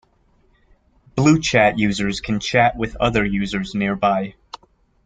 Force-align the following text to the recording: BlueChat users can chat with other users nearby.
BlueChat 1.15 1.77
users 1.77 2.21
can 2.21 2.39
chat 2.39 2.75
with 2.75 2.95
other 2.95 3.23
users 3.23 3.75
nearby. 3.75 4.33